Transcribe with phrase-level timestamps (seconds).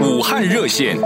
[0.00, 0.96] 武汉热线，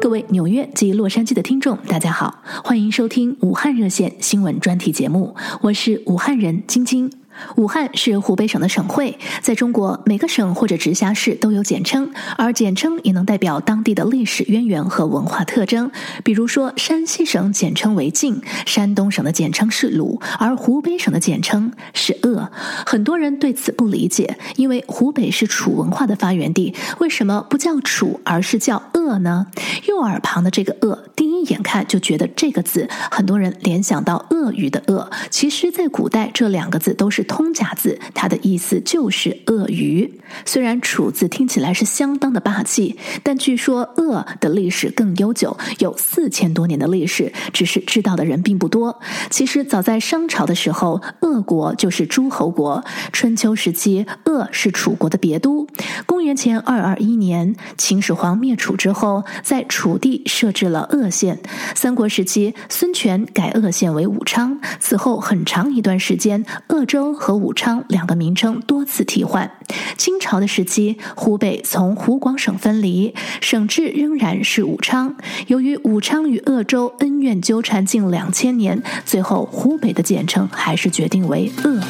[0.00, 7.19] 各位纽约及洛杉矶的听众，大家好，欢迎收听武汉热线新闻专题节目，我是武汉人晶晶。
[7.56, 15.90] 武汉是湖北省的省会，在中国每个省或者直辖市都有简称，而简称也能代表当地的历史渊源和文化特征。
[16.24, 22.50] 比如说，山西省简称为晋，山东省的简称是鲁，而湖北省的简称是鄂。
[22.84, 29.46] 很多人对此不理解，因为湖北是楚文化的发源地，为什么不叫楚，而是叫鄂呢？
[29.88, 37.20] 右耳旁的这个鄂，第一眼看就觉得这个字，很多人联想到鳄鱼的鳄，其实在古代这两个字都是。
[37.30, 40.20] 通假字，它的意思就是鳄鱼。
[40.44, 49.00] 虽然“楚”字听起来是相当的霸气，但据说“鄂”的历史更悠久，有四千多年的历史，只是知道的人并不多。
[49.30, 55.68] 其实早在商朝的时候，鄂国就是诸侯国；春秋时期，鄂是楚国的别都。
[56.06, 61.38] 公元前二二一年，秦始皇灭楚之后，在楚地设置了鄂县。
[61.76, 64.58] 三国时期，孙权改鄂县为武昌。
[64.80, 67.09] 此后很长一段时间，鄂州。
[67.14, 69.50] 和武昌两个名称多次替换。
[69.96, 75.16] 清朝的时期，湖北从湖广省分离，省治仍然是武昌。
[75.46, 81.80] 由于武昌与鄂州恩怨纠缠近两千年，最后湖北的简称还是决定为鄂。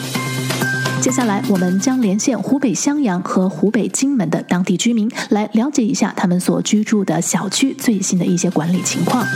[1.00, 9.26] 接下来，我们将连线湖北襄阳和湖北荆门的当地居民，来了解一下他们所居住的小区最新的一些管理情况。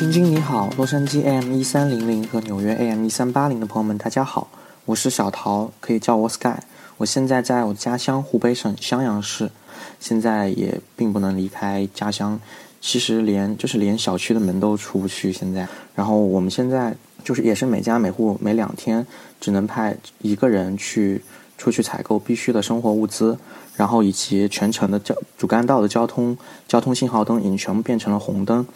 [0.00, 4.48] 晶晶你好，洛杉矶 AM 一三零零和纽约 AM 一三八零的朋友们，大家好。
[4.86, 6.58] 我是小陶，可以叫我 Sky。
[6.98, 9.50] 我现在在我家乡湖北省襄阳市，
[9.98, 12.38] 现在也并不能离开家乡。
[12.82, 15.32] 其实连就是连小区的门都出不去。
[15.32, 19.06] 现在，然后我们现在就是也是每家每户每两天
[19.40, 21.22] 只能派一个人去
[21.56, 23.38] 出去采购必须的生活物资，
[23.76, 26.36] 然后以及全程的交主干道的交通
[26.68, 28.66] 交通信号灯已经全部变成了红灯，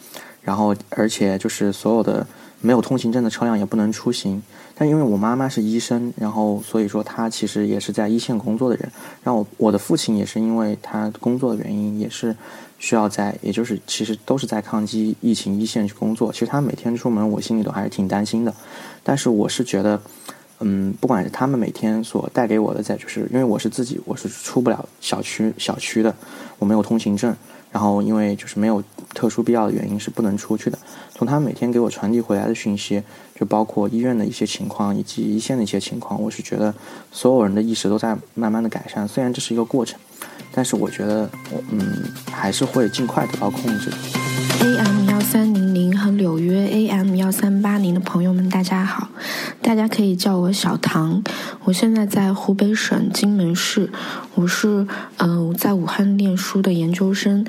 [0.41, 2.25] 然后而且就是所有的。
[2.61, 4.41] 没有通行证的车辆也不能出行，
[4.75, 8.91] 但因为我妈妈是医生，然后所以说她其实也是在一线工作的人。
[9.23, 12.35] 然后我的父亲也是因为他工作的原因，也是
[12.77, 16.31] 需要在，也就是其实都是在抗击疫情一线去工作。
[16.33, 18.53] 其实他每天出门，我心里都还是挺担心的。
[19.03, 20.01] 但是我是觉得，
[20.59, 26.13] 嗯，不管是他们每天所带给我的，在就是因为我是自己，我是出不了小区小区的，
[26.57, 27.33] 我没有通行证。
[27.71, 30.77] 然后，因为就是没有特殊必要的原因是不能出去的。
[31.13, 33.03] 从他每天给我传递回来的讯息，
[33.35, 36.73] 就包括医院的一些情况以及一线的一些情况，我是觉得
[37.11, 39.07] 所有人的意识都在慢慢的改善。
[39.07, 39.99] 虽然这是一个过程，
[40.51, 43.91] 但是我觉得，我嗯，还是会尽快得到控制。
[44.61, 45.68] AM 幺三零
[46.11, 49.09] 纽约 AM 幺三八零的朋友们，大家好，
[49.61, 51.23] 大家可以叫我小唐。
[51.63, 53.89] 我现在在湖北省荆门市，
[54.35, 54.87] 我是
[55.17, 57.45] 嗯、在武汉念书的研究生，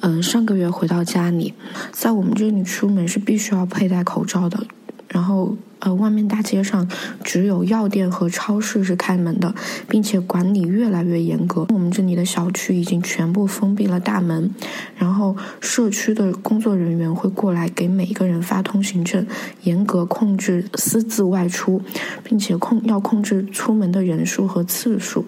[0.00, 1.54] 嗯、上个月回到家里，
[1.92, 4.66] 在我们这里出门是必须要佩戴口罩的，
[5.08, 5.56] 然后。
[5.80, 6.88] 呃，外面大街上
[7.22, 9.54] 只有药店和超市是开门的，
[9.88, 11.66] 并且管理越来越严格。
[11.70, 14.50] 我们这里的小区已经全部封闭了大门，
[14.96, 19.26] 然后社区的工作人员会过来给每一个人发通行证，
[19.62, 21.80] 严格控制私自外出，
[22.24, 25.24] 并且控要控制出门的人数和次数。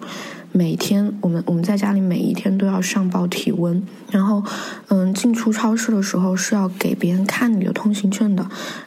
[0.51, 3.81] 每天，我们我们在家里每一天都要上报体温，
[4.11, 4.43] 然后，
[4.89, 8.45] 嗯，进出超市的时候是要给别人看你的通行证的，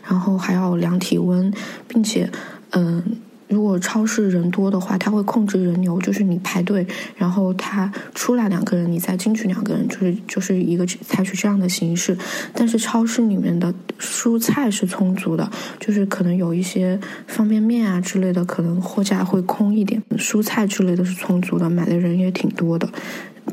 [0.09, 1.53] 然后还要量体温，
[1.89, 2.31] 并且，
[2.71, 3.03] 嗯。
[3.49, 12.17] 如果超市人多的话，他会控制人流，就是你排队，然后他出来两个人，你再进去两个人，就是就是一个采取这样的形式。
[12.55, 22.89] 但是超市里面的蔬菜是充足的，就是可能有一些方便面啊之类的，可能货架会空一点，蔬菜之类的是充足的，买的人也挺多的，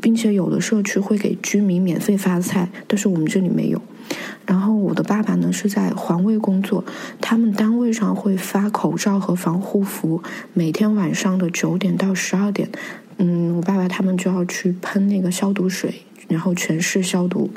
[0.00, 3.80] 并且有的社区会给居民免费发菜，但是我们这里没有。
[4.46, 6.84] 然后我的爸爸呢是在环卫工作，
[7.20, 10.22] 他们单位上会发口罩和防护服，
[10.52, 12.68] 每天晚上的九点到十二点，
[13.18, 17.50] 嗯，我爸爸他们就要去喷那个消毒水，然后全市消毒。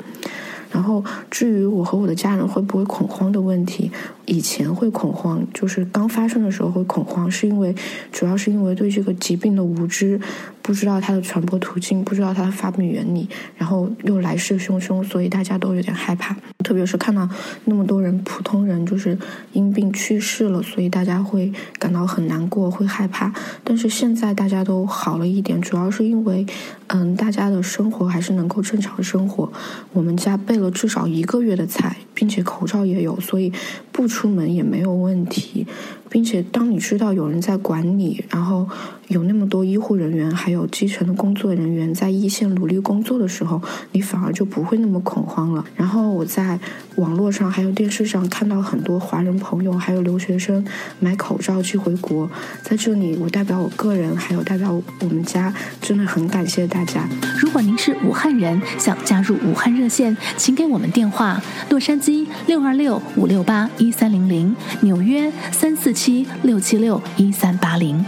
[0.72, 3.90] 然后至于我和我的家人会不会恐慌的问题，
[4.26, 7.74] 以前会恐慌，就是刚发生的时候会恐慌，是因为
[8.12, 10.20] 主要是因为对这个疾病的无知。
[10.66, 16.36] 不知道它的传播途径，不知道它的发病原理，然后又来势汹汹，所以大家都有点害怕。
[16.64, 17.28] 特别是看到
[17.66, 19.16] 那么多人，普通人就是
[19.52, 23.32] 因病去世了，所以大家会感到很难过，会害怕。
[23.62, 26.44] 但是现在大家都好了一点，主要是因为，
[26.88, 29.52] 嗯，大家的生活还是能够正常生活。
[29.92, 33.52] 我们家备了至少一个月的菜，并且口罩也有，所以
[33.96, 35.66] 不出门也没有问题，
[36.10, 38.68] 并且当你知道有人在管你，然后
[39.08, 43.62] 有那么多医护人员还有基层的工作人员在一线努力工作的时候，
[43.92, 45.64] 你反而就不会那么恐慌了。
[45.74, 46.60] 然后我在
[46.96, 50.62] 网络上还有电视上看到很多华人朋友还有留学生
[51.00, 52.30] 买口罩去回国，
[52.62, 57.08] 在这里我代表我个人还有代表我们家，真的很感谢大家。
[57.40, 68.04] 如果您是武汉人，想加入武汉热线，请给我们电话：洛杉矶六二六五六八一三零零，纽约三四七六七六一三八零。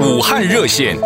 [0.00, 0.96] 武汉热线。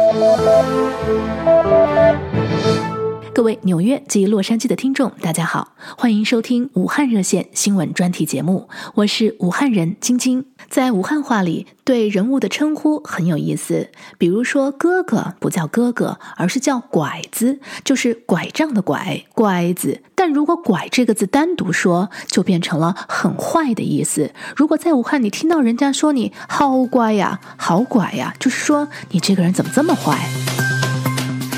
[3.34, 10.44] 各位纽约及洛杉矶的听众，大家好，欢迎收听武汉热线新闻专题节目，我是武汉人晶晶。
[10.68, 13.88] 在武汉话里，对人物的称呼很有意思，
[14.18, 20.02] 比如说哥哥不叫哥哥，而是叫拐子，就是拐杖的拐，拐子。
[20.14, 24.32] 但如果“拐”这个字单独说，就变成了很坏的意思。
[24.54, 30.28] 如果在武汉你听到人家说你好乖呀，好拐呀，就是说你这个人怎么这么坏？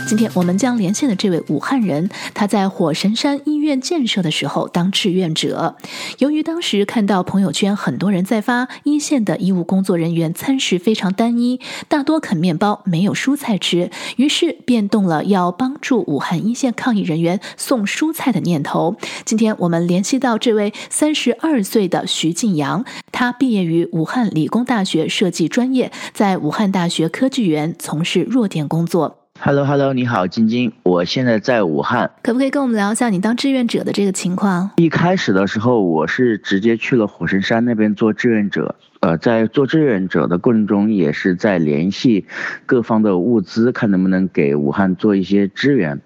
[0.06, 5.76] 今天我们将连线的这位武汉人，他在火神山医院建设的时候当志愿者。
[6.18, 11.58] 由于当时看到朋友圈很多人在发一线的医务工作人员餐食非常单一，
[11.88, 18.96] 大多啃面包，没有蔬菜吃，于是便动了要帮助武汉一线抗疫人员送蔬菜的念头。
[19.24, 29.23] 今天我们联系到这位三十二岁的徐静阳，他毕业于武汉理工大学设计专业，在武汉大学科技园从事弱电工作。
[29.40, 34.70] Hello，Hello，hello, 你好，晶晶，我现在在武汉，可不可以跟我们聊一下你当志愿者的这个情况？
[34.76, 42.26] 一开始的时候，我是直接去了火神山那边做志愿者，呃，在做志愿者的过程中，也是在联系
[42.64, 46.00] 各方的物资，看能不能给武汉做一些支援，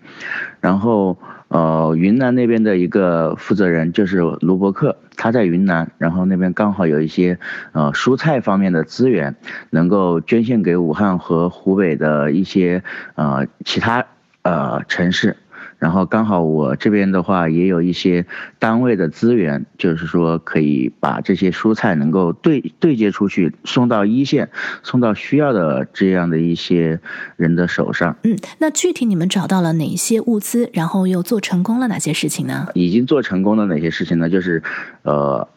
[0.60, 1.18] 然后。
[1.48, 7.38] 呃，云南那边的一个负责人就是卢伯克，他在云南，然后那边刚好有一些
[7.72, 9.34] 呃蔬菜方面的资源，
[9.70, 12.82] 能够捐献给武汉和湖北的一些
[13.14, 14.04] 呃其他
[14.42, 15.36] 呃城市。
[15.78, 18.26] 然后刚好我这边的话也有一些
[18.58, 24.50] 单位的资源，就是说可以把这些蔬菜能够对对接出去，送到一线，
[24.82, 27.00] 送到需要的这样的一些
[27.36, 28.16] 人的手上。
[28.24, 32.66] 嗯，那具体你们找到了哪些物资，然后又做成功了哪些事情呢？
[32.74, 34.28] 已经做成功了哪些事情呢？
[34.28, 34.62] 就是，
[35.02, 35.48] 呃，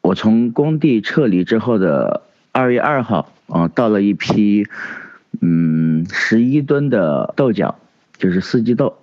[0.00, 4.66] 我从工地撤离之后的二月二号，嗯、呃，到了一批，
[5.40, 7.78] 嗯，十一吨的豆角，
[8.18, 8.96] 就是四季豆。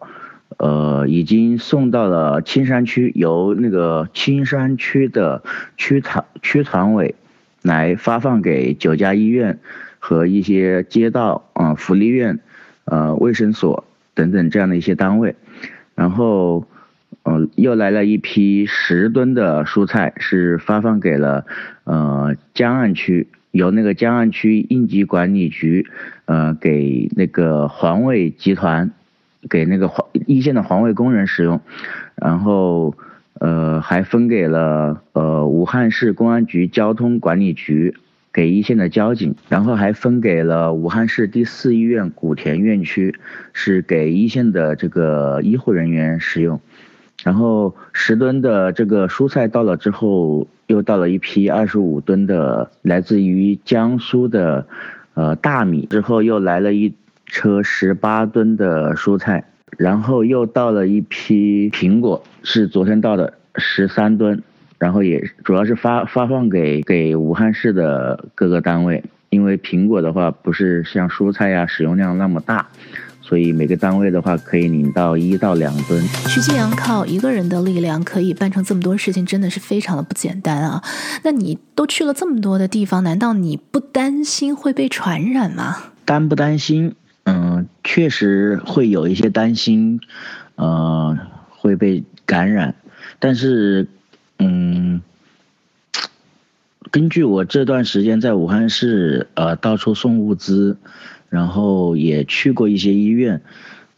[0.58, 5.44] 呃，已经送到了青山区，由那个青山区的
[5.78, 7.14] 区团区团委
[7.62, 9.60] 来发放给九家医院
[10.00, 12.40] 和一些街道啊、呃、福利院、
[12.86, 15.36] 呃卫生所等等这样的一些单位。
[15.94, 16.66] 然后，
[17.22, 21.46] 呃，又来了一批十吨的蔬菜，是发放给了
[21.84, 25.86] 呃江岸区，由那个江岸区应急管理局
[26.26, 28.92] 呃给那个环卫集团。
[29.50, 31.62] 给那个环一线的环卫工人使用，
[32.16, 32.94] 然后
[33.40, 37.96] 呃还分给了呃武汉市公安局交通管理局
[38.34, 43.16] 给一线的交警，然后还分给了武汉市第四医院古田院区
[43.54, 46.60] 是给一线的这个医护人员使用，
[47.24, 54.68] 然后十吨的这个蔬菜到了之后，又到了一批二十五吨的来自于江苏的
[55.14, 56.94] 呃大米，之后又来了一。
[57.28, 59.44] 车十八吨的蔬菜，
[59.78, 64.42] 然后又到了一批苹果，是昨天到的十三吨，
[64.80, 72.68] 然后也主要是发发放给给武汉市的各个单位，因为苹果的话不是像蔬菜呀、啊、使用量那么大，
[73.22, 76.02] 所以每个单位的话可以领到一到两吨。
[76.28, 80.82] 徐继阳靠一个人的力量可以办成这么多事情，真的是非常的不简单啊！
[81.24, 85.76] 那你都去了这么多的地方，难道你不担心会被传染吗？
[86.06, 86.96] 担不担心？
[87.30, 90.00] 嗯，确实会有一些担心，
[90.56, 91.18] 呃，
[91.50, 92.76] 会被感染，
[93.20, 93.88] 但是，
[94.40, 95.02] 嗯，
[96.90, 100.78] 根据我这段时间在武汉市，呃，到处送物资，
[101.28, 103.42] 然后也去过一些医院，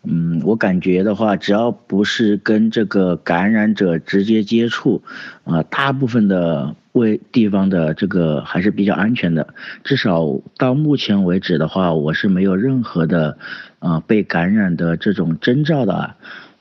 [0.02, 5.04] 嗯，我感觉的话，只要不是跟这个感染者直接接触，
[5.44, 6.76] 啊、大部分的。
[6.94, 9.54] 为地方的这个还是比较安全的，
[9.84, 13.38] 至少到目前为止的话，我是没有任何的，
[13.80, 16.16] 呃，被感染的这种征兆的，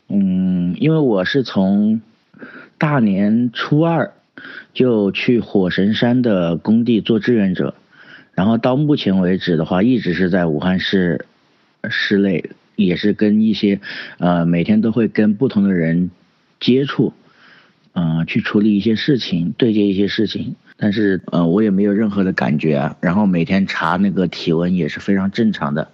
[0.08, 2.02] 嗯，因为我是从
[2.76, 4.12] 大年初二
[4.75, 7.75] 就去火神山的工地做志愿者，
[8.35, 11.25] 然后到目前为止的话，一直是在武汉市
[11.88, 13.80] 市内，也是跟一些，
[14.18, 16.11] 呃，每天都会跟不同的人
[16.61, 17.14] 接触。
[17.98, 20.54] 嗯、去处理一些事情，对接一些事情。
[20.76, 22.94] 但是，呃，我也没有任何的感觉。
[23.00, 25.90] 然后每天查那个体温也是非常正常的，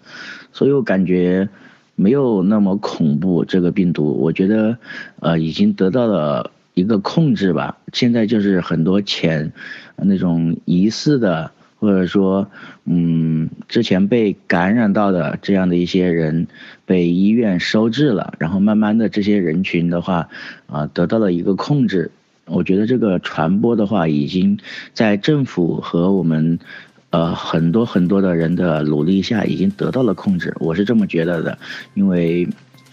[0.53, 1.49] 所以我感觉
[1.95, 3.43] 没有那么恐怖。
[3.47, 4.77] 这个病毒，我觉得，
[5.21, 7.79] 呃，已经得到了一个控制吧。
[7.95, 9.51] 现在就是很多潜
[9.97, 11.51] 那种疑似的。
[11.85, 12.49] 或者说，
[12.87, 16.47] 嗯，之前被感染到的这样的一些人
[16.87, 20.29] 被医院收治了，然后慢慢的这些人群的话，
[20.67, 22.11] 啊，得到了一个控制。
[22.47, 24.59] 我觉得这个传播的话，已经
[24.95, 26.59] 在政府和我们，
[27.11, 30.55] 呃，很多很多的人的努力下，已经得到了控制。
[30.59, 31.59] 我是这么觉得的，
[31.93, 32.49] 因为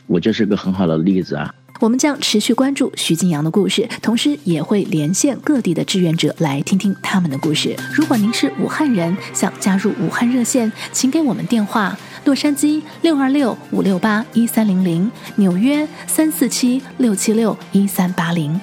[0.08, 1.56] 我就是个很好的例子啊。
[1.82, 7.76] 我们将持续关注徐金阳的故事，同时也会连线各地的志愿者来听听他们的故事。
[7.92, 18.62] 如果您是武汉人，想加入武汉热线，请给我们电话：洛杉矶六二六五六八一三零零，纽约三四七六七六一三八零。